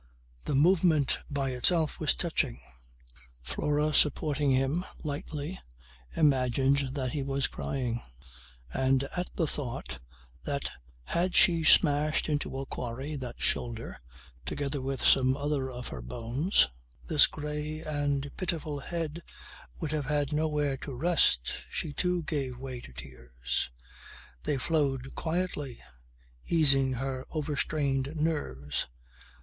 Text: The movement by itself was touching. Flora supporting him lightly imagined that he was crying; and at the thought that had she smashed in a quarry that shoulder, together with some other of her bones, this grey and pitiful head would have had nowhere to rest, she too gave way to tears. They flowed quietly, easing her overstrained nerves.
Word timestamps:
The 0.45 0.55
movement 0.55 1.19
by 1.29 1.51
itself 1.51 1.99
was 1.99 2.15
touching. 2.15 2.59
Flora 3.43 3.93
supporting 3.93 4.49
him 4.49 4.83
lightly 5.03 5.59
imagined 6.15 6.95
that 6.95 7.11
he 7.11 7.21
was 7.21 7.45
crying; 7.45 8.01
and 8.73 9.03
at 9.15 9.27
the 9.35 9.45
thought 9.45 9.99
that 10.43 10.71
had 11.03 11.35
she 11.35 11.63
smashed 11.63 12.27
in 12.27 12.39
a 12.51 12.65
quarry 12.65 13.15
that 13.17 13.39
shoulder, 13.39 13.99
together 14.43 14.81
with 14.81 15.05
some 15.05 15.37
other 15.37 15.69
of 15.69 15.89
her 15.89 16.01
bones, 16.01 16.67
this 17.07 17.27
grey 17.27 17.81
and 17.81 18.31
pitiful 18.37 18.79
head 18.79 19.21
would 19.79 19.91
have 19.91 20.05
had 20.05 20.33
nowhere 20.33 20.77
to 20.77 20.95
rest, 20.97 21.65
she 21.69 21.93
too 21.93 22.23
gave 22.23 22.57
way 22.57 22.79
to 22.81 22.91
tears. 22.91 23.69
They 24.45 24.57
flowed 24.57 25.13
quietly, 25.13 25.79
easing 26.47 26.93
her 26.93 27.27
overstrained 27.29 28.15
nerves. 28.15 28.87